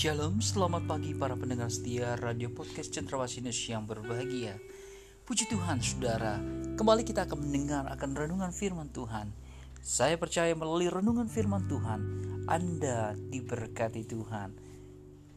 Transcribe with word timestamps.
Shalom, 0.00 0.40
selamat 0.40 0.88
pagi 0.88 1.12
para 1.12 1.36
pendengar 1.36 1.68
setia 1.68 2.16
Radio 2.16 2.48
Podcast 2.48 2.88
Cendrawasih 2.88 3.44
yang 3.68 3.84
berbahagia. 3.84 4.56
Puji 5.28 5.44
Tuhan, 5.44 5.76
saudara. 5.84 6.40
Kembali 6.80 7.04
kita 7.04 7.28
akan 7.28 7.44
mendengar 7.44 7.84
akan 7.84 8.16
renungan 8.16 8.48
firman 8.48 8.88
Tuhan. 8.96 9.28
Saya 9.84 10.16
percaya 10.16 10.56
melalui 10.56 10.88
renungan 10.88 11.28
firman 11.28 11.68
Tuhan, 11.68 12.00
Anda 12.48 13.12
diberkati 13.12 14.08
Tuhan. 14.08 14.56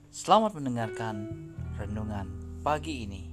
Selamat 0.08 0.56
mendengarkan 0.56 1.28
renungan 1.76 2.32
pagi 2.64 3.04
ini. 3.04 3.33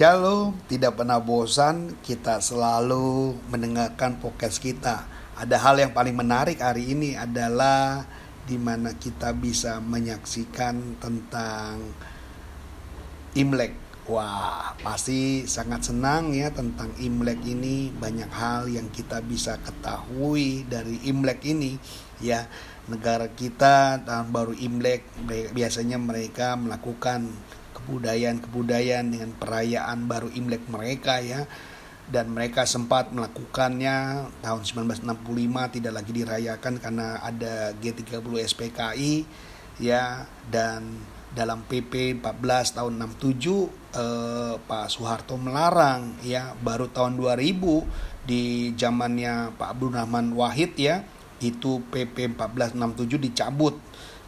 Shalom, 0.00 0.56
tidak 0.64 0.96
pernah 0.96 1.20
bosan 1.20 1.92
kita 2.00 2.40
selalu 2.40 3.36
mendengarkan 3.52 4.16
podcast 4.16 4.56
kita. 4.56 5.04
Ada 5.36 5.60
hal 5.60 5.76
yang 5.76 5.92
paling 5.92 6.16
menarik 6.16 6.64
hari 6.64 6.96
ini 6.96 7.20
adalah 7.20 8.08
di 8.48 8.56
mana 8.56 8.96
kita 8.96 9.36
bisa 9.36 9.76
menyaksikan 9.84 10.96
tentang 11.04 11.84
Imlek. 13.36 13.76
Wah, 14.08 14.72
pasti 14.80 15.44
sangat 15.44 15.92
senang 15.92 16.32
ya 16.32 16.48
tentang 16.48 16.96
Imlek 16.96 17.44
ini. 17.44 17.92
Banyak 17.92 18.32
hal 18.32 18.72
yang 18.72 18.88
kita 18.88 19.20
bisa 19.20 19.60
ketahui 19.60 20.64
dari 20.64 20.96
Imlek 21.12 21.44
ini 21.44 21.76
ya. 22.24 22.48
Negara 22.88 23.28
kita 23.28 24.00
tahun 24.08 24.32
baru 24.32 24.56
Imlek 24.56 25.04
biasanya 25.52 26.00
mereka 26.00 26.56
melakukan 26.56 27.28
kebudayaan-kebudayaan 27.90 29.10
dengan 29.10 29.34
perayaan 29.34 30.06
baru 30.06 30.30
Imlek 30.30 30.70
mereka 30.70 31.18
ya. 31.18 31.50
Dan 32.06 32.30
mereka 32.30 32.66
sempat 32.66 33.10
melakukannya 33.10 34.30
tahun 34.42 34.62
1965 34.94 35.74
tidak 35.74 35.92
lagi 35.94 36.12
dirayakan 36.14 36.74
karena 36.78 37.18
ada 37.18 37.74
G30 37.74 38.22
SPKI 38.46 39.14
ya. 39.82 40.22
Dan 40.46 41.02
dalam 41.34 41.66
PP 41.66 42.22
14 42.22 42.78
tahun 42.78 42.92
67 43.18 43.46
eh, 43.98 44.54
Pak 44.58 44.86
Soeharto 44.90 45.38
melarang 45.38 46.18
ya 46.26 46.54
baru 46.58 46.90
tahun 46.90 47.18
2000 47.18 48.26
di 48.26 48.74
zamannya 48.74 49.54
Pak 49.54 49.68
Abdul 49.78 49.94
Rahman 49.94 50.34
Wahid 50.34 50.74
ya 50.74 51.06
itu 51.40 51.80
PP 51.88 52.36
1467 52.36 53.16
dicabut 53.16 53.76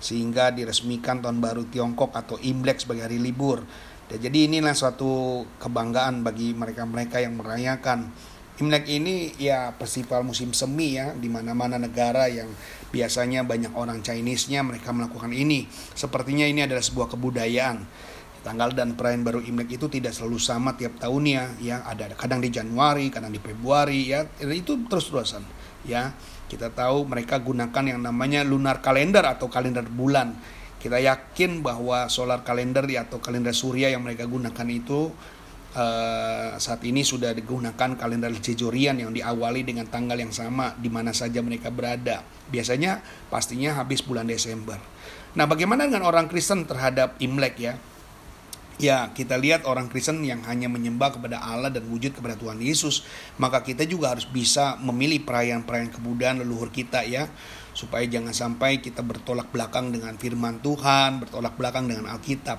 sehingga 0.03 0.51
diresmikan 0.51 1.23
tahun 1.23 1.39
baru 1.39 1.63
Tiongkok 1.71 2.11
atau 2.11 2.35
Imlek 2.43 2.83
sebagai 2.83 3.07
hari 3.07 3.23
libur. 3.23 3.63
Dan 4.11 4.19
jadi 4.19 4.51
inilah 4.51 4.75
suatu 4.75 5.47
kebanggaan 5.63 6.27
bagi 6.27 6.53
mereka-mereka 6.53 7.23
yang 7.23 7.39
merayakan 7.39 8.11
Imlek 8.61 8.85
ini 8.85 9.33
ya 9.41 9.73
festival 9.81 10.29
musim 10.29 10.53
semi 10.53 11.01
ya 11.01 11.17
di 11.17 11.31
mana-mana 11.33 11.81
negara 11.81 12.29
yang 12.29 12.53
biasanya 12.93 13.49
banyak 13.49 13.73
orang 13.73 14.05
Chinese-nya 14.05 14.61
mereka 14.61 14.93
melakukan 14.93 15.33
ini. 15.33 15.65
Sepertinya 15.97 16.45
ini 16.45 16.61
adalah 16.67 16.85
sebuah 16.85 17.09
kebudayaan. 17.17 17.81
Tanggal 18.43 18.75
dan 18.75 18.99
perayaan 18.99 19.23
baru 19.23 19.41
Imlek 19.41 19.79
itu 19.79 19.87
tidak 19.87 20.13
selalu 20.13 20.37
sama 20.43 20.75
tiap 20.75 20.99
tahunnya 20.99 21.63
ya. 21.63 21.87
Ada 21.87 22.13
kadang 22.19 22.43
di 22.43 22.51
Januari, 22.51 23.09
kadang 23.09 23.33
di 23.33 23.41
Februari 23.41 24.11
ya. 24.13 24.27
Itu 24.43 24.85
terus-terusan 24.85 25.62
ya. 25.87 26.15
Kita 26.47 26.69
tahu 26.69 27.09
mereka 27.09 27.41
gunakan 27.41 27.85
yang 27.97 28.01
namanya 28.05 28.45
lunar 28.45 28.85
kalender 28.85 29.25
atau 29.25 29.49
kalender 29.49 29.89
bulan. 29.89 30.37
Kita 30.77 31.01
yakin 31.01 31.63
bahwa 31.65 32.11
solar 32.13 32.45
kalender 32.45 32.85
atau 32.99 33.23
kalender 33.23 33.55
surya 33.55 33.89
yang 33.89 34.03
mereka 34.05 34.27
gunakan 34.29 34.67
itu 34.69 35.09
uh, 35.77 36.59
saat 36.61 36.83
ini 36.85 37.01
sudah 37.07 37.33
digunakan 37.33 37.97
kalender 37.97 38.33
Jejorian 38.35 39.01
yang 39.01 39.13
diawali 39.15 39.65
dengan 39.65 39.89
tanggal 39.89 40.19
yang 40.19 40.35
sama 40.35 40.77
di 40.77 40.93
mana 40.93 41.17
saja 41.17 41.41
mereka 41.41 41.73
berada. 41.73 42.21
Biasanya 42.53 43.01
pastinya 43.33 43.81
habis 43.81 44.05
bulan 44.05 44.29
Desember. 44.29 44.77
Nah, 45.33 45.49
bagaimana 45.49 45.89
dengan 45.89 46.05
orang 46.05 46.29
Kristen 46.29 46.69
terhadap 46.69 47.17
Imlek 47.25 47.57
ya? 47.57 47.75
Ya, 48.83 49.15
kita 49.15 49.39
lihat 49.39 49.63
orang 49.63 49.87
Kristen 49.87 50.27
yang 50.27 50.43
hanya 50.43 50.67
menyembah 50.67 51.15
kepada 51.15 51.39
Allah 51.39 51.71
dan 51.71 51.87
wujud 51.87 52.19
kepada 52.19 52.35
Tuhan 52.35 52.59
Yesus, 52.59 53.07
maka 53.39 53.63
kita 53.63 53.87
juga 53.87 54.11
harus 54.11 54.27
bisa 54.27 54.75
memilih 54.83 55.23
perayaan-perayaan 55.23 55.95
kebudayaan 55.95 56.43
leluhur 56.43 56.75
kita 56.75 57.07
ya, 57.07 57.31
supaya 57.79 58.03
jangan 58.11 58.35
sampai 58.35 58.83
kita 58.83 59.07
bertolak 59.07 59.55
belakang 59.55 59.95
dengan 59.95 60.19
firman 60.19 60.59
Tuhan, 60.59 61.23
bertolak 61.23 61.55
belakang 61.55 61.87
dengan 61.87 62.11
Alkitab. 62.11 62.59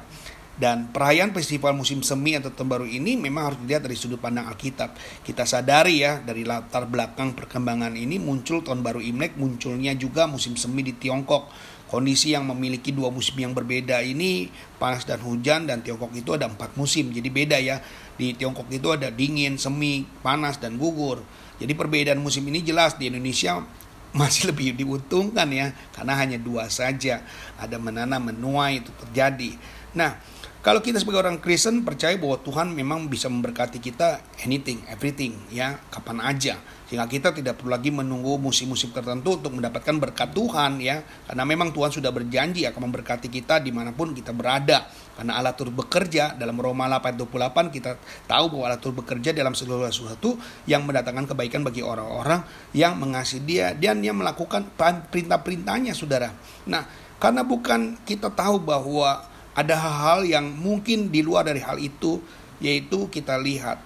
Dan 0.53 0.95
perayaan 0.95 1.35
festival 1.35 1.75
musim 1.75 1.99
semi 2.05 2.39
atau 2.39 2.55
tahun 2.55 2.69
baru 2.71 2.87
ini 2.87 3.19
memang 3.19 3.51
harus 3.51 3.59
dilihat 3.59 3.83
dari 3.83 3.99
sudut 3.99 4.21
pandang 4.21 4.47
Alkitab. 4.47 4.95
Kita 5.27 5.43
sadari 5.43 6.07
ya 6.07 6.23
dari 6.23 6.47
latar 6.47 6.87
belakang 6.87 7.35
perkembangan 7.35 7.99
ini 7.99 8.15
muncul 8.15 8.63
tahun 8.63 8.79
baru 8.79 9.03
Imlek, 9.03 9.35
munculnya 9.35 9.91
juga 9.97 10.23
musim 10.29 10.55
semi 10.55 10.87
di 10.87 10.95
Tiongkok 10.95 11.51
kondisi 11.93 12.33
yang 12.33 12.49
memiliki 12.49 12.89
dua 12.89 13.13
musim 13.13 13.37
yang 13.37 13.53
berbeda 13.53 14.01
ini 14.01 14.49
panas 14.81 15.05
dan 15.05 15.21
hujan 15.21 15.69
dan 15.69 15.85
Tiongkok 15.85 16.09
itu 16.17 16.33
ada 16.33 16.49
empat 16.49 16.73
musim. 16.73 17.13
Jadi 17.13 17.29
beda 17.29 17.61
ya. 17.61 17.77
Di 18.17 18.33
Tiongkok 18.33 18.65
itu 18.73 18.89
ada 18.89 19.13
dingin 19.13 19.61
semi 19.61 20.01
panas 20.25 20.57
dan 20.57 20.81
gugur. 20.81 21.21
Jadi 21.61 21.69
perbedaan 21.77 22.17
musim 22.17 22.49
ini 22.49 22.65
jelas 22.65 22.97
di 22.97 23.13
Indonesia 23.13 23.61
masih 24.17 24.49
lebih 24.49 24.73
diuntungkan 24.73 25.45
ya 25.53 25.69
karena 25.93 26.17
hanya 26.17 26.41
dua 26.41 26.65
saja. 26.73 27.21
Ada 27.61 27.77
menanam 27.77 28.33
menuai 28.33 28.81
itu 28.81 28.89
terjadi. 29.05 29.53
Nah 29.93 30.17
kalau 30.63 30.79
kita 30.79 30.95
sebagai 30.95 31.27
orang 31.27 31.43
Kristen 31.43 31.83
percaya 31.83 32.15
bahwa 32.15 32.39
Tuhan 32.39 32.71
memang 32.71 33.11
bisa 33.11 33.27
memberkati 33.27 33.83
kita 33.83 34.23
anything, 34.47 34.79
everything, 34.87 35.35
ya, 35.51 35.75
kapan 35.91 36.23
aja. 36.23 36.55
Sehingga 36.87 37.03
kita 37.03 37.35
tidak 37.35 37.59
perlu 37.59 37.75
lagi 37.75 37.91
menunggu 37.91 38.39
musim-musim 38.39 38.95
tertentu 38.95 39.35
untuk 39.35 39.59
mendapatkan 39.59 39.91
berkat 39.99 40.31
Tuhan, 40.31 40.79
ya. 40.79 41.03
Karena 41.27 41.43
memang 41.43 41.75
Tuhan 41.75 41.91
sudah 41.91 42.15
berjanji 42.15 42.63
akan 42.63 42.79
memberkati 42.79 43.27
kita 43.27 43.59
di 43.59 43.75
mana 43.75 43.91
pun 43.91 44.15
kita 44.15 44.31
berada. 44.31 44.87
Karena 45.19 45.35
Allah 45.35 45.51
turut 45.51 45.75
bekerja 45.75 46.39
dalam 46.39 46.55
Roma 46.55 46.87
8:28 46.87 47.67
kita 47.67 47.99
tahu 48.23 48.55
bahwa 48.55 48.63
Allah 48.71 48.79
turut 48.79 49.03
bekerja 49.03 49.35
dalam 49.35 49.51
segala 49.59 49.91
sesuatu 49.91 50.39
yang 50.63 50.87
mendatangkan 50.87 51.27
kebaikan 51.35 51.67
bagi 51.67 51.83
orang-orang 51.83 52.39
yang 52.71 52.95
mengasihi 52.95 53.43
Dia 53.43 53.75
dan 53.75 53.99
yang 53.99 54.15
melakukan 54.15 54.71
perintah-perintahnya, 55.11 55.91
saudara. 55.91 56.31
Nah, 56.71 56.87
karena 57.19 57.43
bukan 57.43 57.99
kita 58.07 58.31
tahu 58.31 58.63
bahwa 58.63 59.32
ada 59.53 59.77
hal-hal 59.77 60.25
yang 60.25 60.45
mungkin 60.49 61.13
di 61.13 61.21
luar 61.21 61.45
dari 61.45 61.61
hal 61.61 61.77
itu, 61.77 62.21
yaitu 62.57 63.09
kita 63.09 63.37
lihat 63.37 63.81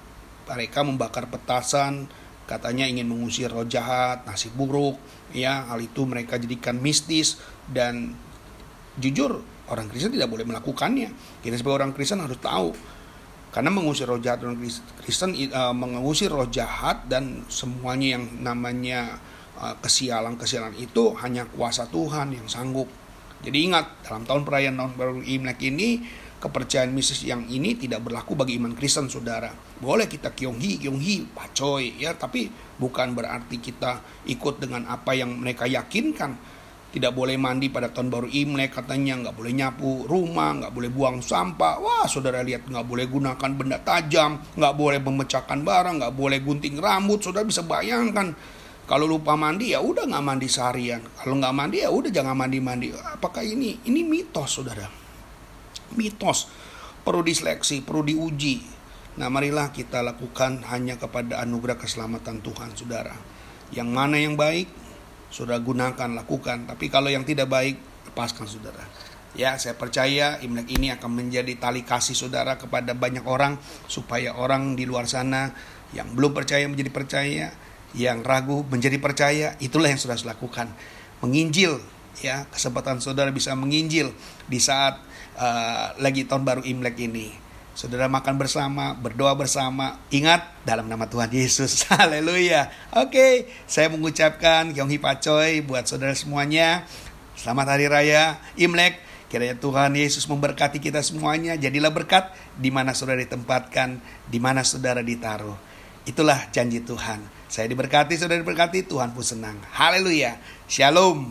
mereka 0.48 0.80
membakar 0.84 1.28
petasan, 1.28 2.08
katanya 2.48 2.88
ingin 2.88 3.12
mengusir 3.12 3.52
roh 3.52 3.68
jahat, 3.68 4.24
nasib 4.24 4.56
buruk, 4.56 4.96
ya 5.36 5.68
hal 5.68 5.84
itu 5.84 6.08
mereka 6.08 6.40
jadikan 6.40 6.80
mistis 6.80 7.36
dan 7.68 8.16
jujur 8.96 9.44
orang 9.68 9.92
Kristen 9.92 10.16
tidak 10.16 10.32
boleh 10.32 10.48
melakukannya. 10.48 11.12
Kita 11.44 11.56
sebagai 11.60 11.84
orang 11.84 11.92
Kristen 11.92 12.24
harus 12.24 12.40
tahu 12.40 12.72
karena 13.52 13.72
mengusir 13.72 14.08
roh 14.08 14.20
jahat 14.20 14.44
orang 14.44 14.60
Kristen 15.04 15.36
uh, 15.52 15.76
mengusir 15.76 16.32
roh 16.32 16.48
jahat 16.48 17.08
dan 17.12 17.44
semuanya 17.52 18.20
yang 18.20 18.24
namanya 18.40 19.20
uh, 19.60 19.76
kesialan-kesialan 19.84 20.80
itu 20.80 21.16
hanya 21.20 21.44
kuasa 21.48 21.88
Tuhan 21.92 22.32
yang 22.32 22.48
sanggup 22.48 22.88
jadi 23.44 23.58
ingat, 23.70 23.86
dalam 24.06 24.26
tahun 24.26 24.42
perayaan 24.44 24.76
tahun 24.76 24.94
baru 24.98 25.22
Imlek 25.22 25.62
ini, 25.70 26.02
kepercayaan 26.38 26.94
mistis 26.94 27.26
yang 27.26 27.46
ini 27.50 27.74
tidak 27.78 28.06
berlaku 28.06 28.38
bagi 28.38 28.58
iman 28.62 28.74
Kristen, 28.78 29.10
saudara. 29.10 29.50
Boleh 29.82 30.06
kita 30.06 30.34
kyonghi, 30.34 30.82
kyonghi, 30.82 31.30
pacoy, 31.34 31.98
ya, 31.98 32.14
tapi 32.14 32.50
bukan 32.78 33.14
berarti 33.18 33.58
kita 33.58 34.02
ikut 34.30 34.62
dengan 34.62 34.86
apa 34.90 35.18
yang 35.18 35.38
mereka 35.38 35.66
yakinkan. 35.66 36.58
Tidak 36.88 37.12
boleh 37.12 37.36
mandi 37.36 37.68
pada 37.68 37.92
tahun 37.92 38.10
baru 38.10 38.28
Imlek, 38.32 38.74
katanya 38.80 39.28
nggak 39.28 39.36
boleh 39.38 39.54
nyapu 39.54 40.08
rumah, 40.08 40.56
nggak 40.56 40.74
boleh 40.74 40.90
buang 40.90 41.20
sampah. 41.20 41.78
Wah, 41.84 42.08
saudara 42.10 42.42
lihat 42.42 42.66
nggak 42.66 42.86
boleh 42.88 43.06
gunakan 43.06 43.52
benda 43.54 43.78
tajam, 43.84 44.40
nggak 44.56 44.74
boleh 44.74 44.98
memecahkan 45.04 45.62
barang, 45.62 45.96
nggak 46.02 46.16
boleh 46.16 46.40
gunting 46.42 46.80
rambut. 46.80 47.22
Saudara 47.22 47.46
bisa 47.46 47.62
bayangkan 47.62 48.34
kalau 48.88 49.04
lupa 49.04 49.36
mandi 49.36 49.76
ya 49.76 49.84
udah 49.84 50.08
nggak 50.08 50.24
mandi 50.24 50.48
seharian. 50.48 51.04
Kalau 51.20 51.36
nggak 51.36 51.52
mandi 51.52 51.84
ya 51.84 51.92
udah 51.92 52.08
jangan 52.08 52.40
mandi 52.40 52.64
mandi. 52.64 52.88
Apakah 52.96 53.44
ini 53.44 53.84
ini 53.84 54.08
mitos 54.08 54.48
saudara? 54.48 54.88
Mitos 56.00 56.48
perlu 57.04 57.20
diseleksi, 57.20 57.84
perlu 57.84 58.08
diuji. 58.08 58.64
Nah 59.20 59.28
marilah 59.28 59.76
kita 59.76 60.00
lakukan 60.00 60.64
hanya 60.72 60.96
kepada 60.96 61.44
anugerah 61.44 61.76
keselamatan 61.76 62.40
Tuhan 62.40 62.80
saudara. 62.80 63.12
Yang 63.76 63.90
mana 63.92 64.16
yang 64.24 64.40
baik 64.40 64.72
saudara 65.28 65.60
gunakan 65.60 66.24
lakukan. 66.24 66.72
Tapi 66.72 66.88
kalau 66.88 67.12
yang 67.12 67.28
tidak 67.28 67.52
baik 67.52 67.76
lepaskan 68.08 68.48
saudara. 68.48 68.88
Ya, 69.38 69.54
saya 69.62 69.78
percaya 69.78 70.42
Imlek 70.42 70.72
ini 70.80 70.90
akan 70.90 71.14
menjadi 71.14 71.54
tali 71.60 71.86
kasih 71.86 72.18
saudara 72.18 72.58
kepada 72.58 72.98
banyak 72.98 73.22
orang 73.28 73.60
supaya 73.86 74.34
orang 74.34 74.74
di 74.74 74.88
luar 74.88 75.06
sana 75.06 75.54
yang 75.94 76.10
belum 76.18 76.34
percaya 76.34 76.66
menjadi 76.66 76.90
percaya, 76.90 77.54
yang 77.96 78.26
ragu 78.26 78.66
menjadi 78.68 79.00
percaya 79.00 79.48
itulah 79.64 79.88
yang 79.88 80.00
sudah 80.02 80.20
lakukan 80.28 80.68
menginjil 81.24 81.80
ya 82.20 82.50
kesempatan 82.50 83.00
saudara 83.00 83.30
bisa 83.30 83.54
menginjil 83.54 84.12
di 84.50 84.60
saat 84.60 85.00
uh, 85.38 85.94
lagi 86.02 86.26
tahun 86.26 86.44
baru 86.44 86.62
Imlek 86.66 86.98
ini 87.00 87.48
saudara 87.78 88.10
makan 88.10 88.42
bersama, 88.42 88.98
berdoa 88.98 89.38
bersama. 89.38 90.02
Ingat 90.10 90.50
dalam 90.66 90.90
nama 90.90 91.06
Tuhan 91.06 91.30
Yesus. 91.30 91.86
Haleluya. 91.94 92.74
Oke, 92.98 93.46
saya 93.70 93.94
mengucapkan 93.94 94.74
Kyonghi 94.74 94.98
Pacoy 94.98 95.62
buat 95.62 95.86
saudara 95.86 96.18
semuanya. 96.18 96.90
Selamat 97.38 97.78
Hari 97.78 97.86
Raya 97.86 98.42
Imlek. 98.58 98.98
Kiranya 99.30 99.62
Tuhan 99.62 99.94
Yesus 99.94 100.26
memberkati 100.26 100.82
kita 100.82 101.06
semuanya. 101.06 101.54
Jadilah 101.54 101.94
berkat 101.94 102.34
di 102.58 102.74
mana 102.74 102.98
saudara 102.98 103.22
ditempatkan, 103.22 104.02
di 104.26 104.42
mana 104.42 104.66
saudara 104.66 105.06
ditaruh. 105.06 105.54
Itulah 106.08 106.48
janji 106.56 106.80
Tuhan. 106.88 107.20
Saya 107.52 107.68
diberkati, 107.68 108.16
saudara 108.16 108.40
diberkati, 108.40 108.88
Tuhan 108.88 109.12
pun 109.12 109.28
senang. 109.28 109.60
Haleluya. 109.76 110.40
Shalom. 110.72 111.28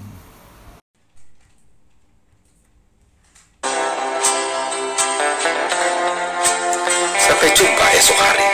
Sampai 7.16 7.48
jumpa 7.56 7.86
esok 7.96 8.18
hari. 8.20 8.48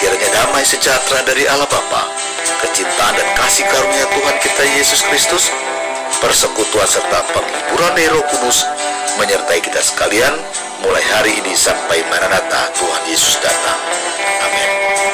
Kiranya 0.00 0.28
damai 0.32 0.64
sejahtera 0.64 1.20
dari 1.28 1.44
Allah 1.44 1.68
Bapa, 1.68 2.08
kecintaan 2.64 3.20
dan 3.20 3.28
kasih 3.36 3.68
karunia 3.68 4.08
Tuhan 4.16 4.36
kita 4.40 4.64
Yesus 4.80 5.04
Kristus, 5.12 5.52
persekutuan 6.24 6.88
serta 6.88 7.20
penghiburan 7.36 8.00
Roh 8.16 8.24
Kudus 8.32 8.64
menyertai 9.20 9.60
kita 9.60 9.84
sekalian 9.84 10.32
mulai 10.80 11.04
hari 11.12 11.36
ini 11.36 11.52
sampai 11.52 12.00
Maranatha 12.08 12.72
Tuhan 12.80 13.02
Yesus 13.12 13.36
datang. 13.44 13.80
Amin. 14.40 15.09